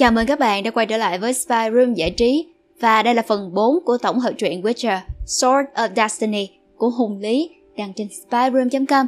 [0.00, 2.46] Chào mừng các bạn đã quay trở lại với Spy Room Giải trí
[2.80, 7.18] Và đây là phần 4 của tổng hợp truyện Witcher Sword of Destiny của Hùng
[7.18, 9.06] Lý đăng trên spyroom.com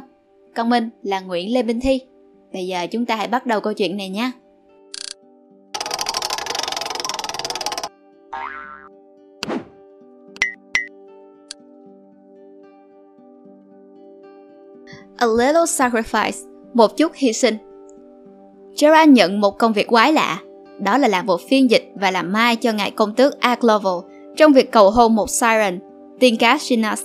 [0.55, 1.99] Còn mình là Nguyễn Lê Minh Thi.
[2.53, 4.31] Bây giờ chúng ta hãy bắt đầu câu chuyện này nhé.
[15.17, 17.55] A little sacrifice, một chút hy sinh.
[18.81, 20.39] Gerard nhận một công việc quái lạ
[20.83, 24.03] đó là làm một phiên dịch và làm mai cho ngài công tước Aglovo
[24.37, 25.79] trong việc cầu hôn một siren,
[26.19, 27.01] tiên cá Sinas.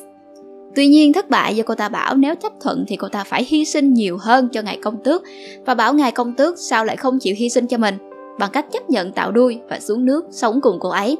[0.74, 3.44] Tuy nhiên thất bại do cô ta bảo nếu chấp thuận thì cô ta phải
[3.48, 5.22] hy sinh nhiều hơn cho ngài công tước
[5.66, 7.94] và bảo ngài công tước sao lại không chịu hy sinh cho mình
[8.38, 11.16] bằng cách chấp nhận tạo đuôi và xuống nước sống cùng cô ấy.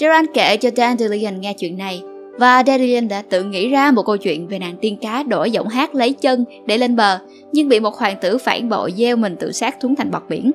[0.00, 2.02] Gerard kể cho Dandelion nghe chuyện này
[2.38, 5.68] và Dandelion đã tự nghĩ ra một câu chuyện về nàng tiên cá đổi giọng
[5.68, 7.18] hát lấy chân để lên bờ
[7.52, 10.52] nhưng bị một hoàng tử phản bội gieo mình tự sát xuống thành bọt biển.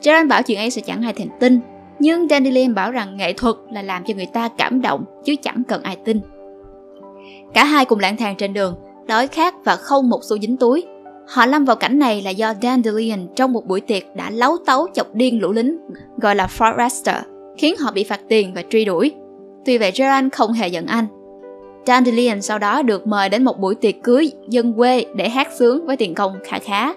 [0.00, 1.60] Jaren bảo chuyện ấy sẽ chẳng ai thèm tin,
[1.98, 5.62] nhưng Dandelion bảo rằng nghệ thuật là làm cho người ta cảm động chứ chẳng
[5.68, 6.20] cần ai tin.
[7.54, 8.74] Cả hai cùng lang thang trên đường,
[9.06, 10.84] đói khát và không một xu dính túi.
[11.28, 14.86] Họ lâm vào cảnh này là do Dandelion trong một buổi tiệc đã lấu tấu
[14.94, 15.78] chọc điên lũ lính
[16.16, 17.20] gọi là Forester,
[17.58, 19.12] khiến họ bị phạt tiền và truy đuổi.
[19.64, 21.06] Tuy vậy Gerard không hề giận anh.
[21.86, 25.86] Dandelion sau đó được mời đến một buổi tiệc cưới dân quê để hát sướng
[25.86, 26.92] với tiền công khá khá.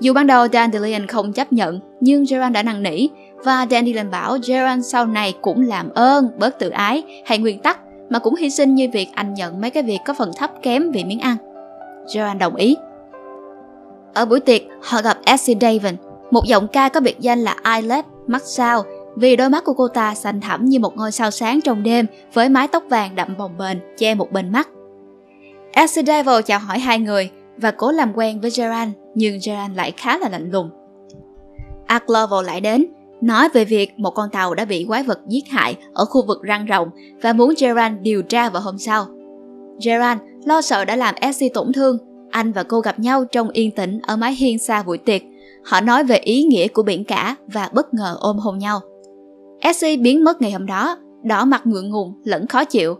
[0.00, 3.08] Dù ban đầu Dandelion không chấp nhận, nhưng Gerard đã năn nỉ
[3.44, 7.78] và Dandelion bảo Gerard sau này cũng làm ơn, bớt tự ái hay nguyên tắc
[8.10, 10.90] mà cũng hy sinh như việc anh nhận mấy cái việc có phần thấp kém
[10.90, 11.36] vì miếng ăn.
[12.14, 12.76] Gerard đồng ý.
[14.14, 15.96] Ở buổi tiệc, họ gặp Essie Davin,
[16.30, 18.84] một giọng ca có biệt danh là Eyelet, mắt sao,
[19.16, 22.06] vì đôi mắt của cô ta xanh thẳm như một ngôi sao sáng trong đêm
[22.32, 24.68] với mái tóc vàng đậm bồng bềnh che một bên mắt.
[25.72, 29.92] Essie Devil chào hỏi hai người và cố làm quen với Gerard nhưng Gerard lại
[29.96, 30.70] khá là lạnh lùng.
[31.86, 32.86] Aglovo lại đến,
[33.20, 36.42] nói về việc một con tàu đã bị quái vật giết hại ở khu vực
[36.42, 36.88] răng rộng
[37.22, 39.06] và muốn Gerard điều tra vào hôm sau.
[39.84, 41.98] Gerard lo sợ đã làm Essie tổn thương,
[42.30, 45.22] anh và cô gặp nhau trong yên tĩnh ở mái hiên xa buổi tiệc.
[45.64, 48.80] Họ nói về ý nghĩa của biển cả và bất ngờ ôm hôn nhau.
[49.60, 52.96] Essie biến mất ngày hôm đó, đỏ mặt ngượng ngùng lẫn khó chịu.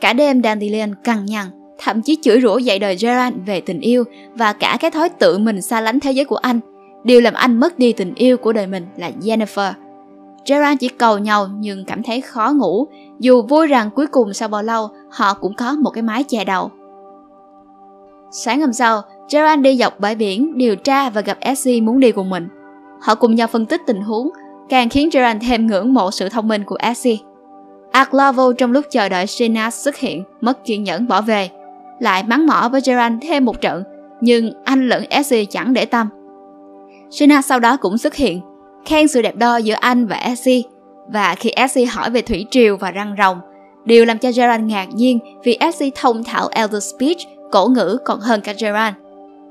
[0.00, 1.46] Cả đêm Dandelion cằn nhằn
[1.78, 5.38] thậm chí chửi rủa dạy đời Gerard về tình yêu và cả cái thói tự
[5.38, 6.60] mình xa lánh thế giới của anh.
[7.04, 9.72] Điều làm anh mất đi tình yêu của đời mình là Jennifer.
[10.46, 12.86] Gerard chỉ cầu nhau nhưng cảm thấy khó ngủ,
[13.18, 16.44] dù vui rằng cuối cùng sau bao lâu họ cũng có một cái mái che
[16.44, 16.70] đầu.
[18.30, 19.02] Sáng hôm sau,
[19.32, 22.48] Gerard đi dọc bãi biển điều tra và gặp Essie muốn đi cùng mình.
[23.00, 24.28] Họ cùng nhau phân tích tình huống,
[24.68, 27.16] càng khiến Gerard thêm ngưỡng mộ sự thông minh của Essie.
[27.92, 31.50] Aglavo trong lúc chờ đợi Sinas xuất hiện, mất kiên nhẫn bỏ về
[31.98, 33.82] lại mắng mỏ với Gerard thêm một trận,
[34.20, 36.08] nhưng anh lẫn Essie chẳng để tâm.
[37.10, 38.40] Shina sau đó cũng xuất hiện,
[38.84, 40.62] khen sự đẹp đo giữa anh và Essie,
[41.08, 43.38] và khi Essie hỏi về thủy triều và răng rồng,
[43.84, 47.18] điều làm cho Gerard ngạc nhiên vì Essie thông thạo Elder Speech,
[47.50, 48.96] cổ ngữ còn hơn cả Gerard.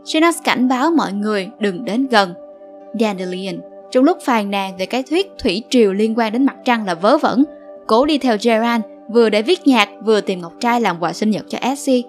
[0.05, 2.33] Sina cảnh báo mọi người đừng đến gần.
[2.99, 3.55] Dandelion,
[3.91, 6.93] trong lúc phàn nàn về cái thuyết thủy triều liên quan đến mặt trăng là
[6.93, 7.43] vớ vẩn,
[7.87, 8.83] cố đi theo Gerard
[9.13, 12.01] vừa để viết nhạc vừa tìm ngọc trai làm quà sinh nhật cho Essie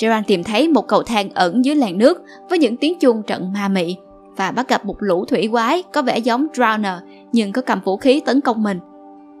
[0.00, 3.52] Gerard tìm thấy một cầu thang ẩn dưới làn nước với những tiếng chuông trận
[3.52, 3.96] ma mị
[4.36, 6.98] và bắt gặp một lũ thủy quái có vẻ giống Drowner
[7.32, 8.78] nhưng có cầm vũ khí tấn công mình.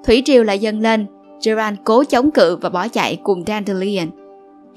[0.04, 1.06] Thủy triều lại dâng lên,
[1.44, 4.08] Gerard cố chống cự và bỏ chạy cùng Dandelion.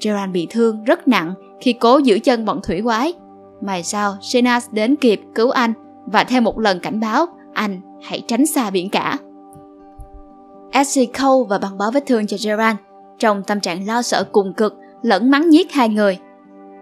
[0.00, 3.12] Gerard bị thương rất nặng khi cố giữ chân bọn thủy quái.
[3.60, 5.72] May sao Shenas đến kịp cứu anh
[6.06, 9.18] và thêm một lần cảnh báo anh hãy tránh xa biển cả.
[10.70, 12.78] Essie khâu và băng bó vết thương cho Gerard
[13.18, 16.18] trong tâm trạng lo sợ cùng cực lẫn mắng nhiếc hai người.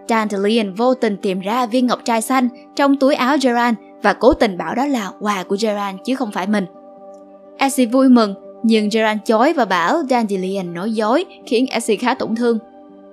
[0.09, 4.33] Dandelion vô tình tìm ra viên ngọc trai xanh trong túi áo Gerard và cố
[4.33, 6.65] tình bảo đó là quà của Gerard chứ không phải mình.
[7.57, 8.33] Essie vui mừng,
[8.63, 12.59] nhưng Gerard chối và bảo Dandelion nói dối khiến Essie khá tổn thương.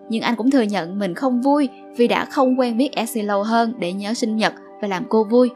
[0.08, 3.42] Nhưng anh cũng thừa nhận mình không vui vì đã không quen biết Essie lâu
[3.42, 5.50] hơn để nhớ sinh nhật và làm cô vui.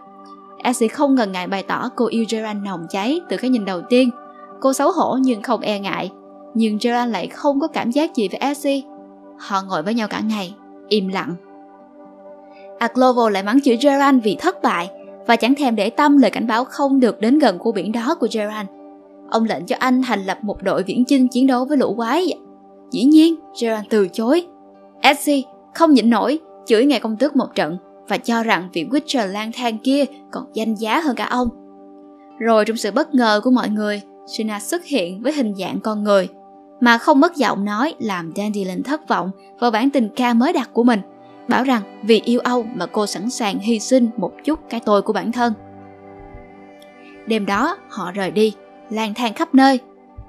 [0.63, 3.81] Essie không ngần ngại bày tỏ cô yêu Gerard nồng cháy từ cái nhìn đầu
[3.89, 4.11] tiên.
[4.61, 6.11] Cô xấu hổ nhưng không e ngại.
[6.55, 8.81] Nhưng Gerard lại không có cảm giác gì với Essie
[9.39, 10.55] Họ ngồi với nhau cả ngày,
[10.89, 11.35] im lặng.
[12.79, 14.91] Aglovo lại mắng chửi Gerard vì thất bại
[15.27, 18.17] và chẳng thèm để tâm lời cảnh báo không được đến gần khu biển đó
[18.21, 18.69] của Gerard.
[19.31, 22.27] Ông lệnh cho anh thành lập một đội viễn chinh chiến đấu với lũ quái.
[22.91, 24.47] Dĩ nhiên, Gerard từ chối.
[25.01, 25.43] Essie
[25.75, 27.77] không nhịn nổi, chửi ngài công tước một trận
[28.09, 31.49] và cho rằng vị Witcher lang thang kia còn danh giá hơn cả ông.
[32.39, 36.05] Rồi trong sự bất ngờ của mọi người, Sina xuất hiện với hình dạng con
[36.05, 36.29] người
[36.81, 40.71] mà không mất giọng nói làm Dandelion thất vọng vào bản tình ca mới đặt
[40.73, 41.01] của mình,
[41.49, 45.03] bảo rằng vì yêu Âu mà cô sẵn sàng hy sinh một chút cái tôi
[45.03, 45.53] của bản thân.
[47.27, 48.53] Đêm đó họ rời đi,
[48.91, 49.79] lang thang khắp nơi.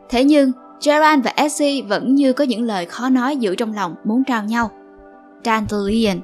[0.09, 0.51] Thế nhưng
[0.85, 4.43] Gerard và Essie vẫn như có những lời khó nói giữ trong lòng muốn trao
[4.43, 4.71] nhau.
[5.45, 6.17] Dandelion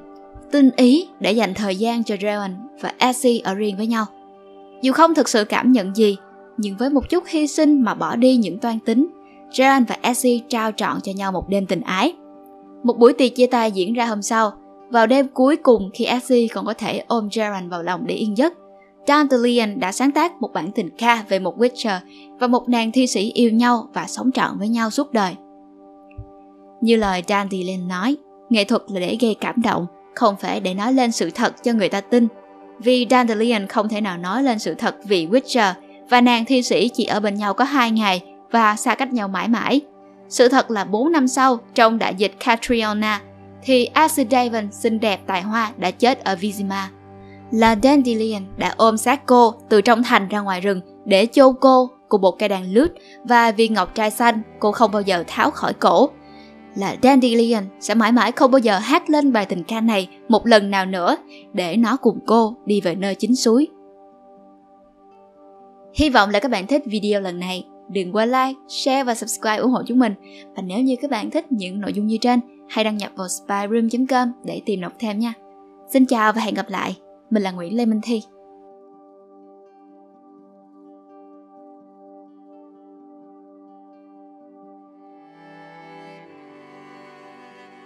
[0.52, 4.06] tinh ý để dành thời gian cho Gerard và Essie ở riêng với nhau.
[4.82, 6.16] Dù không thực sự cảm nhận gì,
[6.56, 9.06] nhưng với một chút hy sinh mà bỏ đi những toan tính,
[9.58, 12.14] Gerard và Essie trao trọn cho nhau một đêm tình ái.
[12.82, 14.52] Một buổi tiệc chia tay diễn ra hôm sau,
[14.90, 18.36] vào đêm cuối cùng khi Essie còn có thể ôm Jaren vào lòng để yên
[18.36, 18.52] giấc.
[19.06, 21.98] Dandelion đã sáng tác một bản tình ca về một Witcher
[22.38, 25.34] và một nàng thi sĩ yêu nhau và sống trọn với nhau suốt đời.
[26.80, 28.16] Như lời Dandelion nói,
[28.50, 31.72] nghệ thuật là để gây cảm động, không phải để nói lên sự thật cho
[31.72, 32.28] người ta tin.
[32.78, 35.72] Vì Dandelion không thể nào nói lên sự thật vì Witcher
[36.08, 39.28] và nàng thi sĩ chỉ ở bên nhau có hai ngày và xa cách nhau
[39.28, 39.80] mãi mãi.
[40.28, 43.20] Sự thật là 4 năm sau, trong đại dịch Catriona,
[43.62, 46.82] thì Acid Davon xinh đẹp tài hoa đã chết ở Vizima.
[47.50, 51.90] Là Dandelion đã ôm xác cô từ trong thành ra ngoài rừng để chôn cô
[52.08, 52.88] cùng một cây đàn lướt
[53.24, 56.08] và viên ngọc trai xanh cô không bao giờ tháo khỏi cổ.
[56.74, 60.46] Là Dandelion sẽ mãi mãi không bao giờ hát lên bài tình ca này một
[60.46, 61.16] lần nào nữa
[61.52, 63.68] để nó cùng cô đi về nơi chính suối.
[65.94, 67.64] Hy vọng là các bạn thích video lần này.
[67.88, 70.14] Đừng quên like, share và subscribe ủng hộ chúng mình.
[70.56, 73.28] Và nếu như các bạn thích những nội dung như trên, hãy đăng nhập vào
[73.28, 75.32] spyroom.com để tìm đọc thêm nha.
[75.92, 76.96] Xin chào và hẹn gặp lại.
[77.30, 78.22] Mình là Nguyễn Lê Minh Thi.